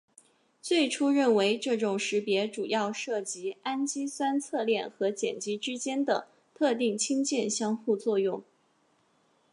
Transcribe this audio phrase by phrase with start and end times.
[0.63, 8.41] 最初认为这种识别主要涉及氨基酸侧链和碱基之间的特定氢键相互作用。